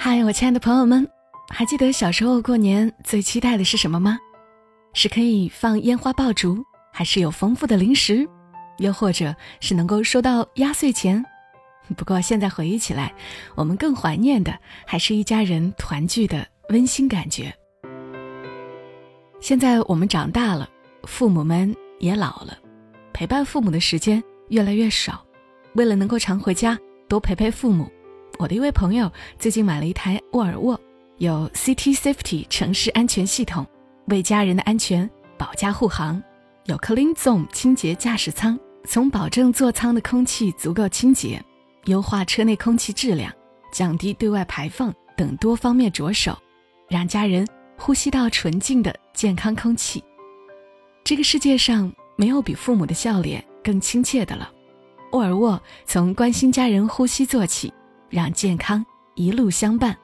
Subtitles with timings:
[0.00, 1.04] 嗨，我亲爱的朋友们，
[1.48, 4.16] 还记得小时候过年最期待的是什么吗？
[4.94, 8.24] 是可以放烟花爆竹，还是有丰富的零食，
[8.78, 11.22] 又或者是能够收到压岁钱？
[11.96, 13.12] 不过现在回忆起来，
[13.56, 14.56] 我们更怀念的
[14.86, 17.52] 还是一家人团聚的温馨感觉。
[19.40, 20.70] 现在我们长大了，
[21.08, 22.56] 父母们也老了，
[23.12, 25.24] 陪伴父母的时间越来越少。
[25.74, 26.78] 为了能够常回家，
[27.08, 27.90] 多陪陪父母，
[28.38, 30.80] 我的一位朋友最近买了一台沃尔沃，
[31.16, 33.66] 有 City Safety 城市安全系统，
[34.06, 36.22] 为家人的安全保驾护航；
[36.66, 41.42] 有 Clean Zone 清洁驾驶舱，从保证座舱的空气足够清洁，
[41.86, 43.32] 优化车内空气质量，
[43.72, 46.38] 降低对外排放等多方面着手，
[46.88, 47.44] 让家人
[47.76, 50.00] 呼吸到纯净的健康空气。
[51.02, 54.48] 这个世界上没有比父母的笑脸更亲切的了。
[55.10, 57.72] 沃尔沃从关心家人呼吸做起，
[58.08, 59.96] 让健康一路相伴。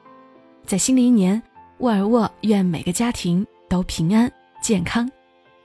[0.65, 1.41] 在新的一年，
[1.79, 4.31] 沃尔沃愿每个家庭都平安
[4.61, 5.09] 健康，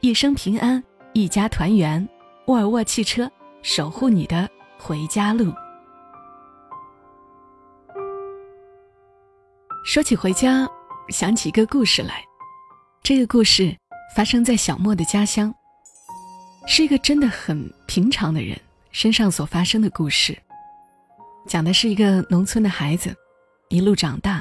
[0.01, 0.83] 一生平安，
[1.13, 2.07] 一家团圆。
[2.47, 3.31] 沃尔沃汽车
[3.63, 5.53] 守护你的回家路。
[9.85, 10.69] 说起回家，
[11.09, 12.25] 想起一个故事来。
[13.03, 13.77] 这个故事
[14.15, 15.55] 发生在小莫的家乡，
[16.67, 18.59] 是一个真的很平常的人。
[18.93, 20.37] 身上所发生的故事，
[21.51, 23.13] 讲的是一个农村的孩子
[23.71, 24.41] 一路长大，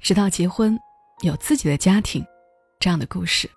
[0.00, 0.78] 直到结婚，
[1.22, 2.24] 有自己的家庭，
[2.78, 3.50] 这样的故事。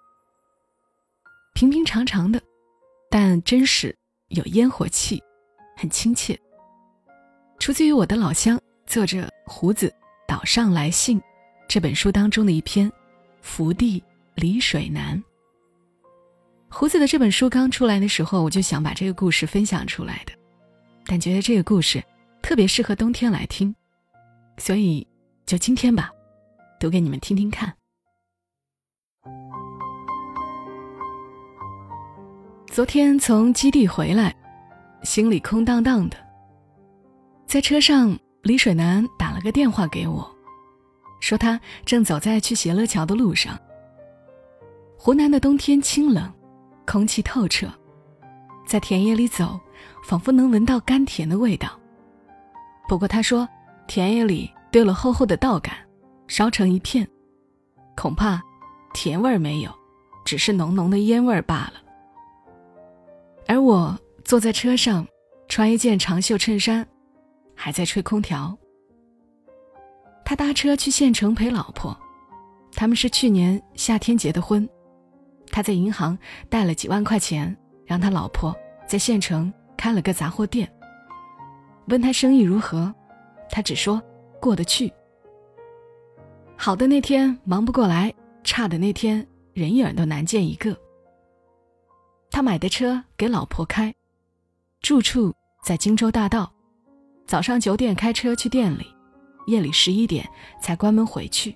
[1.54, 2.42] 平平常常的，
[3.08, 3.96] 但真实，
[4.30, 5.22] 有烟火气，
[5.76, 6.36] 很亲切。
[7.60, 9.94] 出自于我的老乡作者胡子
[10.28, 11.22] 岛上来信
[11.68, 12.90] 这本书当中的一篇
[13.42, 14.04] 《福地
[14.34, 15.16] 离水难》。
[16.68, 20.34] 胡子的这本书刚出来的时候，我就想把这个故事分享出来的，
[21.06, 22.04] 但觉得这个故事
[22.48, 23.76] 特别适合冬天来听，
[24.58, 25.06] 所以
[25.46, 26.10] 就今天吧，
[26.80, 27.76] 读给你们听听看。
[32.68, 34.34] 昨天从基地回来，
[35.04, 36.16] 心里空荡荡的。
[37.46, 40.26] 在车上，李水南打了个电话给我，
[41.20, 43.60] 说他正走在去斜乐桥的路上。
[44.98, 46.34] 湖南的冬天清冷。
[46.86, 47.68] 空气透彻，
[48.66, 49.60] 在田野里走，
[50.06, 51.78] 仿佛能闻到甘甜的味道。
[52.88, 53.48] 不过他说，
[53.88, 55.76] 田野里堆了厚厚的稻杆，
[56.28, 57.08] 烧成一片，
[57.96, 58.42] 恐怕
[58.94, 59.72] 甜味儿没有，
[60.26, 61.74] 只是浓浓的烟味儿罢了。
[63.48, 65.06] 而我坐在车上，
[65.48, 66.86] 穿一件长袖衬衫，
[67.56, 68.58] 还在吹空调。
[70.26, 71.98] 他搭车去县城陪老婆，
[72.74, 74.68] 他们是去年夏天结的婚。
[75.50, 76.18] 他在银行
[76.50, 77.56] 贷了几万块钱，
[77.86, 78.56] 让他老婆
[78.86, 80.70] 在县城开了个杂货店。
[81.88, 82.94] 问他生意如何，
[83.50, 84.02] 他只说
[84.40, 84.92] 过得去。
[86.56, 90.76] 好的那天忙不过来，差的那天人影都难见一个。
[92.30, 93.94] 他买的车给老婆开，
[94.82, 95.34] 住处
[95.64, 96.52] 在荆州大道，
[97.26, 98.86] 早上九点开车去店里，
[99.48, 100.28] 夜里十一点
[100.62, 101.56] 才关门回去。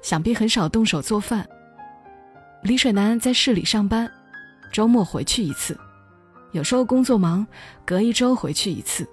[0.00, 1.46] 想必很少动手做饭。
[2.62, 4.10] 李水南在市里上班，
[4.72, 5.78] 周末回去一次，
[6.52, 7.46] 有时候工作忙，
[7.84, 9.08] 隔一周回去一次。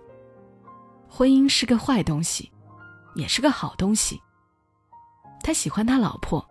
[1.07, 2.51] 婚姻是个坏东西，
[3.15, 4.19] 也是个好东西。
[5.41, 6.45] 他喜欢他老婆，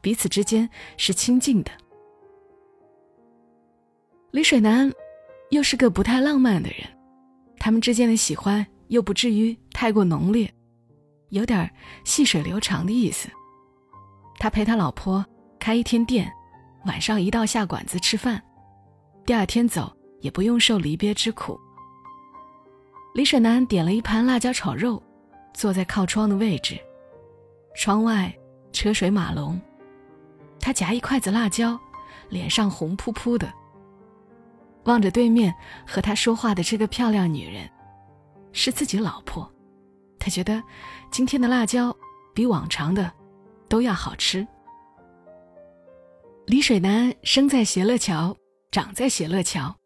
[0.00, 1.70] 彼此之间是亲近的。
[4.30, 4.90] 李水南
[5.50, 6.86] 又是个不太浪漫的人，
[7.58, 10.52] 他们之间的喜欢又不至于太过浓烈，
[11.28, 11.70] 有点
[12.04, 13.28] 细水流长的意思。
[14.38, 15.24] 他陪他老婆。
[15.58, 16.28] 开一天店，
[16.86, 18.42] 晚上一到下馆子吃饭，
[19.24, 21.60] 第二天走也不用受离别之苦。
[23.14, 25.02] 李水南点了一盘辣椒炒肉，
[25.52, 26.80] 坐在靠窗的位置，
[27.74, 28.34] 窗外
[28.72, 29.60] 车水马龙，
[30.58, 31.78] 他夹一筷子辣椒，
[32.30, 33.52] 脸上红扑扑的，
[34.84, 35.54] 望着对面
[35.86, 37.68] 和他说话的这个漂亮女人，
[38.52, 39.46] 是自己老婆，
[40.18, 40.62] 他觉得
[41.10, 41.94] 今天的辣椒
[42.32, 43.12] 比往常的
[43.68, 44.46] 都要好吃。
[46.46, 48.34] 李水南生在斜乐桥，
[48.70, 49.76] 长在斜乐桥。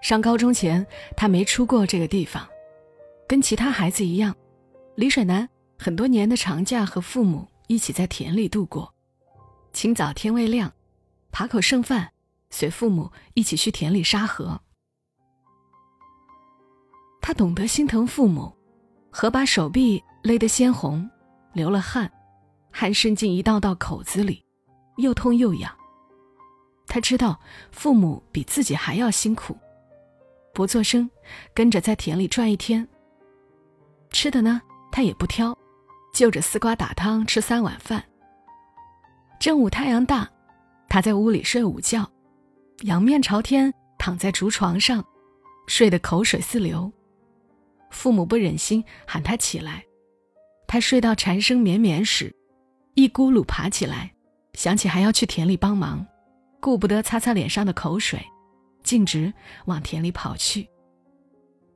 [0.00, 0.86] 上高中前，
[1.16, 2.46] 他没出过这个地方。
[3.26, 4.34] 跟其他孩子一样，
[4.94, 5.48] 李水南
[5.78, 8.94] 很多年的长假和父母一起在田里度过。
[9.72, 10.72] 清早天未亮，
[11.30, 12.10] 扒口剩饭，
[12.50, 14.60] 随父母一起去田里沙河。
[17.20, 18.56] 他懂得心疼父母，
[19.10, 21.08] 河把手臂勒得鲜红，
[21.52, 22.10] 流了汗，
[22.72, 24.42] 汗渗进一道道口子里。
[24.96, 25.72] 又痛又痒。
[26.86, 27.38] 他知道
[27.70, 29.56] 父母比自己还要辛苦，
[30.58, 31.08] 不做声，
[31.54, 32.84] 跟着在田里转一天。
[34.10, 34.60] 吃的呢，
[34.90, 35.56] 他也不挑，
[36.12, 38.02] 就着丝瓜打汤吃三碗饭。
[39.38, 40.28] 正午太阳大，
[40.88, 42.04] 他在屋里睡午觉，
[42.80, 45.04] 仰面朝天躺在竹床上，
[45.68, 46.92] 睡得口水四流。
[47.92, 49.84] 父母不忍心喊他起来，
[50.66, 52.34] 他睡到蝉声绵绵时，
[52.94, 54.12] 一咕噜爬起来，
[54.54, 56.04] 想起还要去田里帮忙，
[56.58, 58.20] 顾不得擦擦脸上的口水，
[58.88, 59.30] 径直
[59.66, 60.66] 往田里跑去。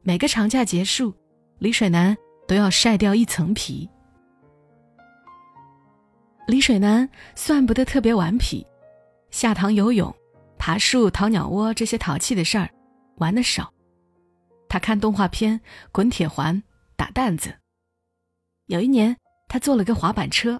[0.00, 1.14] 每个长假结束，
[1.59, 2.17] 李水南
[2.49, 3.87] 都要晒掉一层皮。
[6.47, 8.67] 李水南算不得特别顽皮，
[9.31, 10.11] 下塘游泳、
[10.59, 12.70] 爬树、掏鸟窝这些淘气的事儿，
[13.17, 13.70] 玩的少。
[14.70, 15.61] 他看动画片、
[15.93, 16.62] 滚铁环、
[16.97, 17.55] 打弹子。
[18.69, 19.15] 有一年，
[19.49, 20.58] 他做了个滑板车，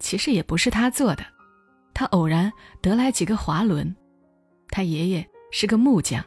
[0.00, 1.24] 其实也不是他做的，
[1.94, 2.52] 他偶然
[2.82, 3.94] 得来几个滑轮。
[4.70, 6.24] 他爷爷是个木匠，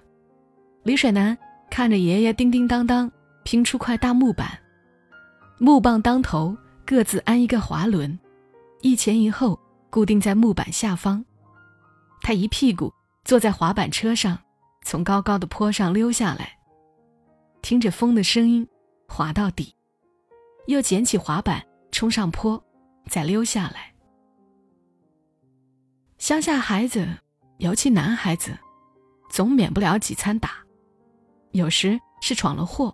[0.83, 1.37] 李水南
[1.69, 3.11] 看着爷爷叮叮当当
[3.43, 4.59] 拼出块大木板，
[5.59, 8.17] 木棒当头各自安一个滑轮，
[8.81, 9.59] 一前一后
[9.89, 11.23] 固定在木板下方。
[12.21, 14.37] 他一屁股坐在滑板车上，
[14.83, 16.57] 从高高的坡上溜下来。
[17.61, 18.67] 听着风的声音，
[19.07, 19.75] 滑到底，
[20.65, 22.63] 又捡起滑板冲上坡，
[23.07, 23.93] 再溜下来。
[26.17, 27.07] 乡下孩子，
[27.57, 28.57] 尤其男孩子，
[29.31, 30.51] 总免不了几餐打，
[31.51, 32.93] 有时是闯了祸，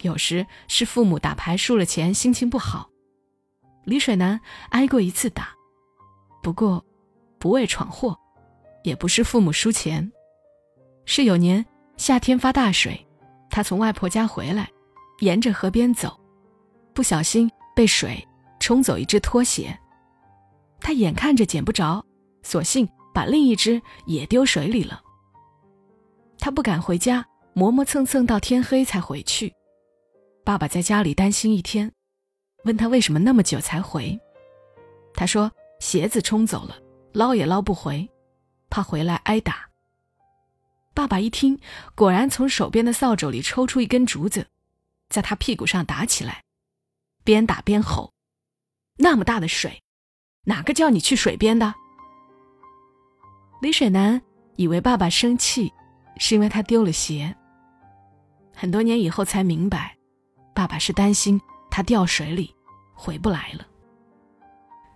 [0.00, 2.88] 有时是父母打牌输了钱，心情不好。
[3.84, 4.40] 李水南
[4.70, 5.50] 挨过一次打，
[6.42, 6.82] 不过
[7.38, 8.18] 不为闯祸，
[8.82, 10.10] 也不是父母输钱，
[11.04, 11.64] 是有年
[11.98, 13.06] 夏天发大水。
[13.50, 14.68] 他从外婆家回来，
[15.20, 16.18] 沿着河边走，
[16.94, 18.26] 不小心被水
[18.58, 19.78] 冲走一只拖鞋。
[20.80, 22.02] 他眼看着捡不着，
[22.42, 25.02] 索性把另一只也丢水里了。
[26.44, 29.50] 他不敢回家，磨磨蹭蹭到天黑才回去。
[30.44, 31.90] 爸爸在家里担心一天，
[32.64, 34.20] 问他为什么那么久才回。
[35.14, 35.50] 他说
[35.80, 36.76] 鞋子冲走了，
[37.14, 38.06] 捞也捞不回，
[38.68, 39.70] 怕回来挨打。
[40.92, 41.58] 爸爸一听，
[41.94, 44.46] 果然从手边的扫帚里抽出一根竹子，
[45.08, 46.42] 在他屁股上打起来，
[47.24, 48.12] 边打边吼
[49.00, 49.82] ：“那么大的水，
[50.44, 51.74] 哪个叫你去水边的？”
[53.62, 54.20] 李水南
[54.56, 55.72] 以为爸爸生气，
[56.18, 57.34] 是因为他丢了鞋。
[58.54, 59.96] 很多年以后才明白，
[60.54, 61.40] 爸爸是担心
[61.70, 62.54] 他掉水里
[62.94, 63.66] 回不来了。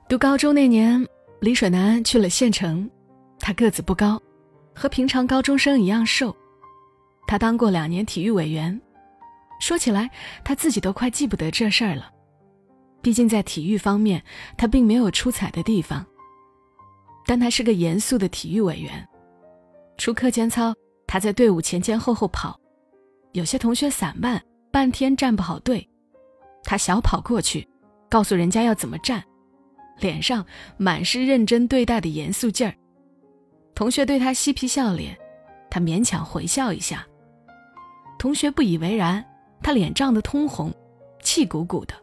[0.08, 1.06] 读高中那年，
[1.40, 2.88] 李水南去了县城，
[3.38, 4.20] 他个子不高。
[4.74, 6.34] 和平常高中生一样瘦，
[7.26, 8.80] 他当过两年体育委员。
[9.60, 10.08] 说起来，
[10.44, 12.12] 他自己都快记不得这事儿了。
[13.02, 14.22] 毕竟在体育方面，
[14.56, 16.06] 他并没有出彩的地方。
[17.26, 19.06] 但他是个严肃的体育委员。
[19.96, 20.72] 除课间操，
[21.08, 22.60] 他在队伍前前后后跑，
[23.32, 24.40] 有些同学散漫，
[24.70, 25.88] 半天站不好队，
[26.62, 27.66] 他小跑过去，
[28.10, 29.24] 告诉人家要怎么站，
[29.98, 30.44] 脸上
[30.76, 32.74] 满是认真对待的严肃劲儿。
[33.74, 35.16] 同学对他嬉皮笑脸，
[35.70, 37.06] 他勉强回笑一下。
[38.18, 39.24] 同学不以为然，
[39.62, 40.70] 他脸涨得通红，
[41.22, 41.94] 气鼓鼓的。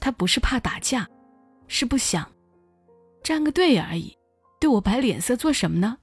[0.00, 1.06] 他不是怕打架，
[1.68, 2.26] 是不想
[3.22, 4.16] 站个队而已，
[4.58, 5.98] 对我摆脸色做什么呢？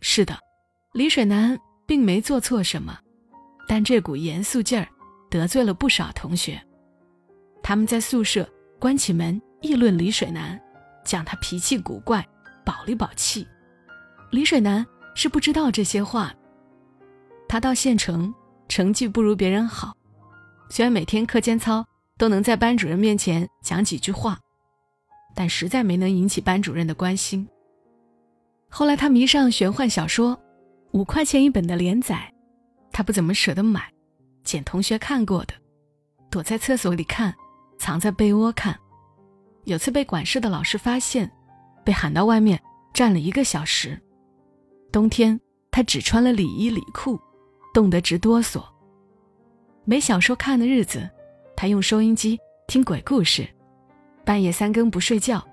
[0.00, 0.38] 是的，
[0.92, 2.98] 李水南并没做错什么，
[3.68, 4.88] 但这股严肃劲儿
[5.30, 6.60] 得罪了不少同学。
[7.62, 8.48] 他们在宿舍
[8.78, 10.60] 关起门议论李水南，
[11.04, 12.26] 讲他脾气古怪。
[12.66, 13.46] 保里保气，
[14.30, 16.34] 李水南是不知道这些话。
[17.46, 18.34] 他到县城，
[18.70, 19.94] 成绩不如别人好，
[20.70, 21.84] 虽然每天课间操
[22.16, 24.38] 都能在班主任面前讲几句话，
[25.34, 27.46] 但实在没能引起班主任的关心。
[28.76, 30.36] 后来他迷上玄幻小说，
[30.90, 32.34] 五块钱一本的连载，
[32.90, 33.88] 他不怎么舍得买，
[34.42, 35.54] 捡同学看过的，
[36.28, 37.32] 躲在厕所里看，
[37.78, 38.76] 藏在被窝看。
[39.62, 41.30] 有次被管事的老师发现。
[41.84, 42.60] 被喊到外面
[42.92, 44.00] 站了一个小时，
[44.90, 45.38] 冬天
[45.70, 47.20] 他只穿了里衣里裤，
[47.72, 48.60] 冻得直哆嗦。
[49.84, 51.08] 没小说看的日子，
[51.54, 53.46] 他用收音机听鬼故事，
[54.24, 55.46] 半夜三更不睡觉，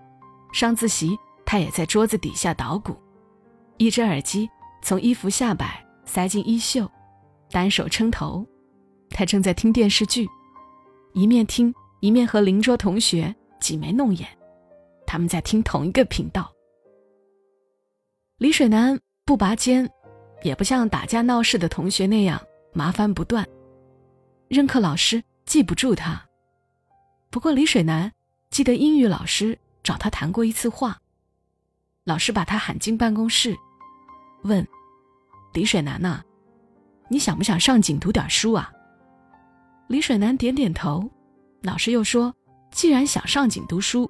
[0.52, 2.96] 上自习他也在桌子底下捣鼓，
[3.82, 4.48] 一只耳机
[4.84, 6.88] 从衣服下摆塞进衣袖，
[7.50, 8.46] 单手撑头，
[9.10, 10.30] 他正在听电视剧，
[11.14, 14.30] 一面听一面和邻桌同学挤眉弄眼。
[15.08, 16.54] 他们在听同一个频道。
[18.38, 19.90] 李水南不拔尖，
[20.44, 22.40] 也不像打架闹事的同学那样
[22.74, 23.44] 麻烦不断。
[24.48, 26.24] 任课老师记不住他，
[27.32, 28.12] 不过李水南
[28.52, 31.00] 记得英语老师找他谈过一次话。
[32.04, 33.58] 老师把他喊进办公室，
[34.44, 34.66] 问
[35.54, 36.22] ：“李水南呐，
[37.10, 38.72] 你想不想上紧读点书啊？”
[39.88, 41.10] 李水南点点头，
[41.62, 42.34] 老师又说，
[42.72, 44.10] 既然想上紧读书，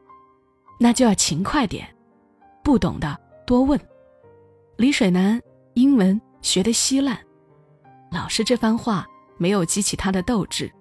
[0.80, 1.88] 那就要勤快点，
[2.64, 3.80] 不懂的多问。
[4.78, 5.42] 李水南
[5.74, 7.18] 英文学得稀烂，
[8.12, 9.06] 老师这番话
[9.38, 10.72] 没有激起他的斗志，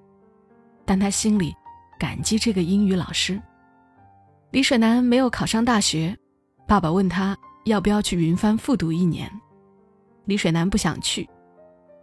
[0.85, 1.55] 但他心里
[1.99, 3.41] 感激这个英语老师。
[4.51, 6.17] 李水南没有考上大学，
[6.67, 9.31] 爸爸问他要不要去云帆复读一年，
[10.25, 11.29] 李水南不想去，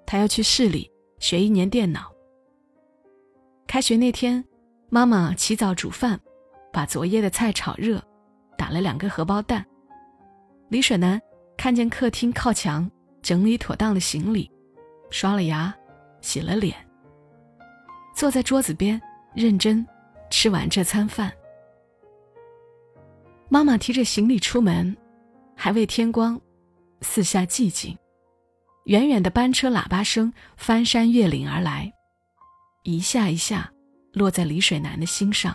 [0.05, 2.11] 他要去市里学一年电脑。
[3.65, 4.43] 开学那天，
[4.89, 6.19] 妈妈起早煮饭，
[6.71, 8.01] 把昨夜的菜炒热，
[8.57, 9.65] 打了两个荷包蛋。
[10.69, 11.21] 李水南
[11.57, 12.89] 看见客厅靠墙
[13.21, 14.49] 整理妥当的行李，
[15.09, 15.75] 刷了牙，
[16.21, 16.75] 洗了脸，
[18.15, 19.01] 坐在桌子边
[19.33, 19.85] 认真
[20.29, 21.31] 吃完这餐饭。
[23.49, 24.95] 妈妈提着行李出门，
[25.59, 26.39] 还未天光，
[27.01, 27.97] 四下寂静，
[28.85, 31.91] 远远的班车喇叭声翻山越岭而来。
[32.83, 33.69] 一下一下，
[34.13, 35.53] 落在李水南的心上。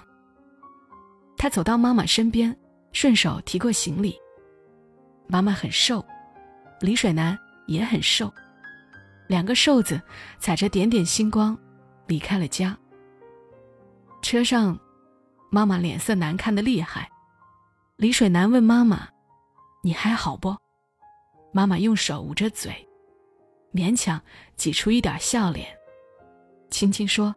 [1.39, 2.55] 他走到妈妈身边，
[2.93, 4.19] 顺手提过行李。
[5.29, 6.05] 妈妈很瘦，
[6.81, 8.31] 李水南也很瘦，
[9.29, 10.03] 两个瘦子
[10.41, 11.57] 踩着点点星光，
[12.09, 12.77] 离开了家。
[14.21, 14.79] 车上，
[15.51, 17.09] 妈妈脸色难看的厉害。
[17.97, 19.09] 李水南问妈妈
[19.83, 20.57] ：“你还好不？”
[21.53, 22.89] 妈妈用手捂着嘴，
[23.75, 24.21] 勉强
[24.57, 25.69] 挤出一点笑脸。
[26.71, 27.35] 轻轻说：“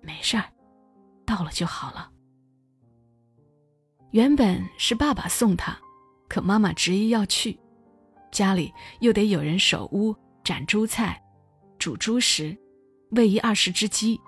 [0.00, 0.44] 没事儿，
[1.26, 2.10] 到了就好了。”
[4.12, 5.76] 原本是爸爸送他，
[6.28, 7.58] 可妈妈执意要去，
[8.30, 10.14] 家里又得有人守屋、
[10.44, 11.20] 斩猪菜、
[11.78, 12.56] 煮猪食、
[13.12, 14.20] 喂一二十只鸡，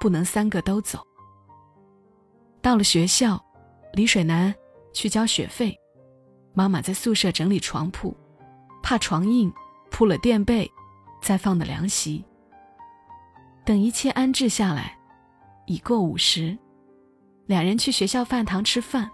[0.00, 1.04] 不能三个都走。
[2.62, 3.44] 到了学校，
[3.92, 4.54] 李水南
[4.94, 5.76] 去交学费，
[6.56, 8.16] 妈妈在宿舍整理床铺，
[8.82, 9.52] 怕床硬，
[9.90, 10.72] 铺了垫被，
[11.20, 12.24] 再放的凉席。
[13.62, 14.98] 等一切安置下来，
[15.66, 16.56] 已过午时，
[17.44, 19.10] 两人去学校饭堂吃饭。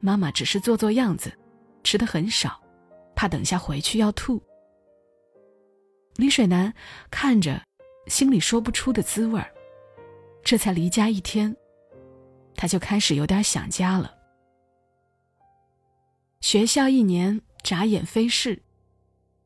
[0.00, 1.32] 妈妈只是做做样子，
[1.84, 2.60] 吃的很少，
[3.14, 4.42] 怕等下回去要吐。
[6.16, 6.74] 李水南
[7.08, 7.62] 看着，
[8.08, 9.48] 心里说不出的滋味儿。
[10.42, 11.56] 这才离家一天，
[12.56, 14.17] 他就开始有点想家了。
[16.40, 18.62] 学校一年眨眼飞逝，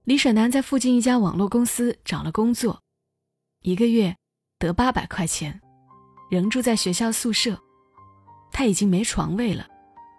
[0.04, 2.80] 李水南在附近一家网络公司找了工作。
[3.62, 4.14] 一个月
[4.58, 5.58] 得八百块钱，
[6.30, 7.58] 仍住在学校宿舍。
[8.52, 9.66] 他已经没床位了，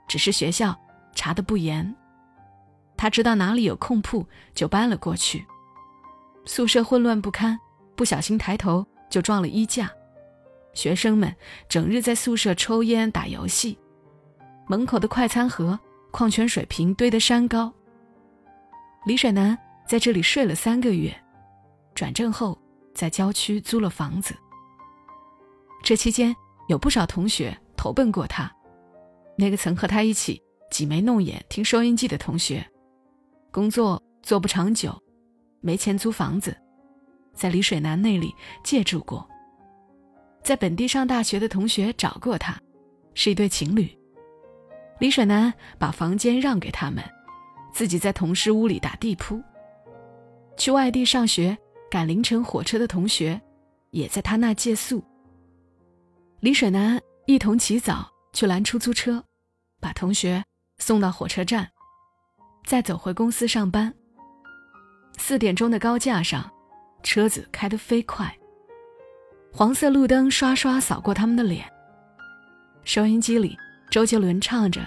[0.07, 0.75] 只是学校
[1.13, 1.95] 查的不严。
[2.97, 5.45] 他知道哪里有空铺，就搬了过去。
[6.45, 7.57] 宿舍混乱不堪，
[7.95, 9.91] 不小心抬头就撞了衣架。
[10.73, 11.33] 学生们
[11.69, 13.77] 整日在宿舍抽烟打游戏，
[14.67, 15.79] 门口的快餐盒、
[16.13, 17.73] 矿泉水瓶堆得山高。
[19.05, 21.13] 李水南在这里睡了三个月，
[21.93, 22.57] 转正后。
[22.93, 24.35] 在郊区租了房子。
[25.83, 26.31] 这期间
[26.67, 28.55] 有不少同学投奔过他，
[29.35, 30.39] 那个曾和他一起
[30.69, 32.63] 挤眉弄眼听收音机的同学，
[33.49, 34.95] 工作做不长久，
[35.59, 36.55] 没钱租房子，
[37.33, 38.31] 在李水南那里
[38.63, 39.27] 借住过。
[40.43, 42.61] 在本地上大学的同学找过他，
[43.15, 43.89] 是一对情侣。
[45.03, 47.03] 李水南把房间让给他们，
[47.73, 49.43] 自己在同事屋里打地铺。
[50.55, 51.57] 去外地上学。
[51.91, 53.39] 赶凌晨火车的同学，
[53.91, 55.03] 也在他那借宿。
[56.39, 59.23] 李水南一同起早去拦出租车，
[59.79, 60.43] 把同学
[60.79, 61.69] 送到火车站，
[62.65, 63.93] 再走回公司上班。
[65.17, 66.49] 四点钟的高架上，
[67.03, 68.35] 车子开得飞快，
[69.51, 71.71] 黄色路灯刷刷扫过他们的脸。
[72.85, 73.55] 收音机里，
[73.93, 74.81] 周杰伦唱着《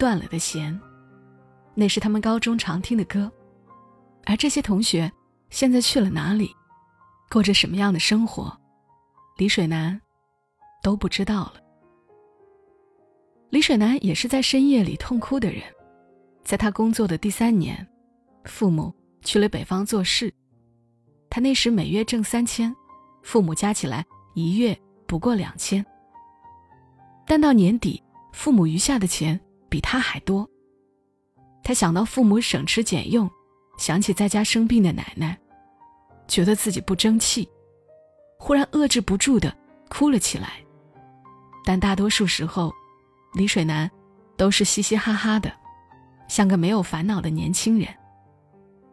[0.00, 0.74] 断了的弦》，
[1.76, 3.30] 那是他们高中常听的歌，
[4.24, 5.08] 而这些同学。
[5.48, 6.52] 现在去了哪里，
[7.30, 8.52] 过着什么样的生活，
[9.36, 9.98] 李水南
[10.82, 11.54] 都不知道了。
[13.50, 15.62] 李水南也是在深夜里痛哭的人，
[16.42, 17.86] 在他工作的第三年，
[18.44, 20.34] 父母去了北方做事，
[21.30, 22.74] 他那时每月挣三千，
[23.22, 25.86] 父母加起来一月不过两千。
[27.24, 28.02] 但到年底，
[28.38, 30.48] 父母余下的钱比他还多，
[31.64, 33.28] 他想到父母省吃俭用。
[33.78, 35.36] 想起在家生病的奶奶，
[36.28, 37.48] 觉得自己不争气，
[38.38, 39.52] 忽然遏制不住的
[39.88, 40.64] 哭了起来。
[41.64, 42.72] 但大多数时候，
[43.34, 43.90] 李水南
[44.36, 45.52] 都是嘻嘻哈哈的，
[46.28, 47.88] 像个没有烦恼的年轻人。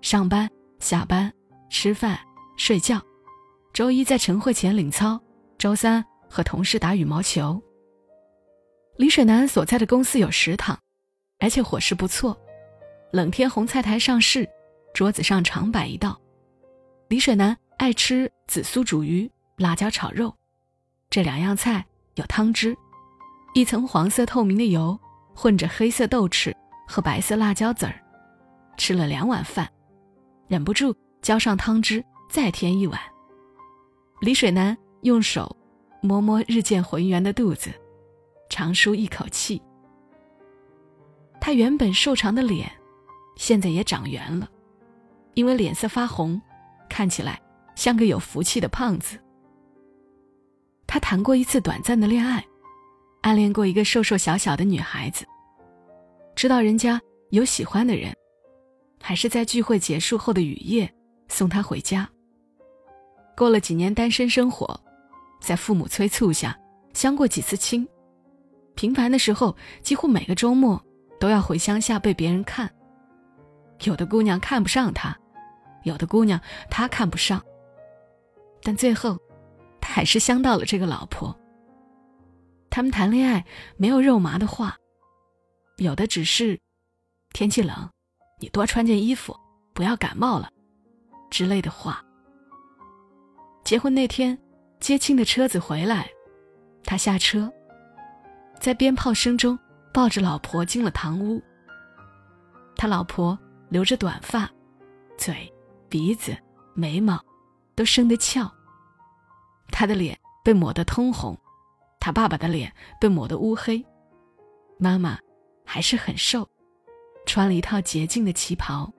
[0.02, 0.50] 上班、
[0.80, 1.32] 下班、
[1.70, 2.20] 吃饭、
[2.58, 3.00] 睡觉，
[3.74, 5.22] 周一在晨会前领操，
[5.60, 7.62] 周三和同事打羽毛球。
[8.98, 10.80] 李水南所在的公司有食堂，
[11.40, 12.38] 而且伙食不错，
[13.12, 14.48] 冷天红菜苔上市。
[14.94, 16.18] 桌子上常摆一道，
[17.10, 20.34] 李水南爱吃紫苏煮鱼、辣椒炒肉，
[21.10, 22.74] 这两样菜有汤汁，
[23.54, 24.98] 一层黄色透明的油
[25.36, 26.56] 混着黑色豆豉
[26.88, 28.02] 和白色辣椒籽儿，
[28.78, 29.70] 吃了两碗饭，
[30.48, 32.98] 忍不住浇上汤汁，再添一碗。
[34.22, 35.54] 李水南用手
[36.02, 37.70] 摸摸日渐浑圆的肚子，
[38.56, 39.62] 长舒一口气。
[41.42, 42.72] 他原本瘦长的脸，
[43.36, 44.50] 现在也长圆了，
[45.34, 46.42] 因为脸色发红，
[46.88, 47.38] 看起来
[47.76, 49.20] 像个有福气的胖子。
[50.88, 52.46] 他谈过一次短暂的恋爱，
[53.24, 55.26] 暗恋过一个瘦瘦小小的女孩子。
[56.34, 58.16] 知道人家有喜欢的人，
[59.04, 60.90] 还是在聚会结束后的雨夜
[61.28, 62.10] 送她回家。
[63.36, 64.80] 过了几年单身生活，
[65.42, 66.58] 在父母催促下，
[66.94, 67.86] 相过几次亲。
[68.76, 70.84] 平凡的时候，几乎每个周末
[71.20, 72.70] 都要回乡下被别人看。
[73.84, 75.18] 有的姑娘看不上他，
[75.84, 76.40] 有的姑娘
[76.70, 77.44] 他看不上。
[78.62, 79.18] 但最后。
[79.88, 81.40] 他还是相到了这个老婆。
[82.72, 83.46] 他们谈恋爱
[83.78, 84.76] 没有肉麻的话，
[85.78, 86.60] 有的只是
[87.34, 87.88] “天气冷，
[88.42, 89.40] 你多穿件衣服，
[89.76, 90.50] 不要感冒了”
[91.30, 92.04] 之类的话。
[93.64, 94.36] 结婚那天，
[94.80, 96.10] 接亲的车子回来，
[96.84, 97.54] 他下车，
[98.66, 99.60] 在鞭炮声中
[99.94, 101.40] 抱着老婆进了堂屋。
[102.76, 103.38] 他老婆
[103.70, 104.50] 留着短发，
[105.20, 105.54] 嘴、
[105.88, 106.36] 鼻子、
[106.74, 107.24] 眉毛
[107.76, 108.52] 都生得翘。
[109.68, 111.38] 他的脸被抹得通红，
[112.00, 113.86] 他爸爸的脸被抹得乌黑，
[114.80, 115.20] 妈妈
[115.64, 116.50] 还是很瘦，
[117.28, 118.92] 穿了一套洁净的旗袍。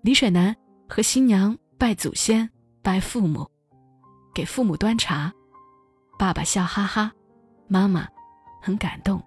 [0.00, 0.54] 李水南
[0.88, 2.48] 和新娘拜祖先、
[2.82, 3.50] 拜父母，
[4.32, 5.32] 给父母端茶，
[6.16, 7.10] 爸爸笑哈哈，
[7.66, 8.06] 妈妈
[8.68, 9.18] 很感动。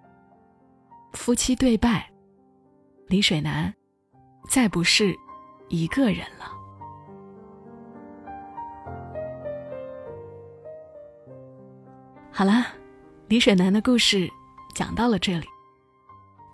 [1.14, 2.08] 夫妻对拜，
[3.08, 3.74] 李水南
[4.48, 5.12] 再不是
[5.68, 6.52] 一个人了。
[12.30, 12.68] 好啦，
[13.26, 14.30] 李水南的故事
[14.76, 15.46] 讲到了这里。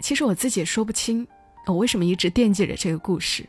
[0.00, 1.28] 其实我自己也说不清，
[1.66, 3.46] 我为什么一直惦记着这个故事。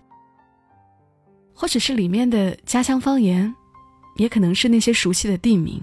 [1.53, 3.55] 或许是里面的家乡方言，
[4.17, 5.81] 也可能是那些熟悉的地名，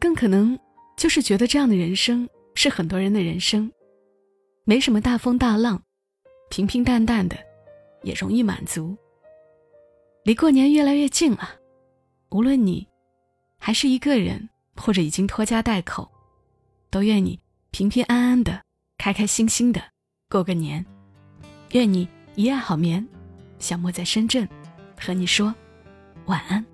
[0.00, 0.58] 更可能
[0.96, 2.28] 就是觉得这样的人生
[2.60, 3.70] 是很多人的人生，
[4.64, 5.80] 没什么大风大浪，
[6.50, 7.36] 平平淡淡的，
[8.02, 8.96] 也容易满足。
[10.24, 11.48] 离过年越来越近了，
[12.30, 12.84] 无论你
[13.60, 14.48] 还是一个人。
[14.80, 16.08] 或者已经拖家带口，
[16.88, 17.40] 都愿你
[17.72, 18.62] 平平安安的、
[18.96, 19.82] 开开心心的
[20.30, 20.86] 过个年。
[21.72, 23.04] 愿你一夜好眠。
[23.58, 24.48] 小莫在深圳，
[24.96, 25.52] 和你说
[26.26, 26.64] 晚安。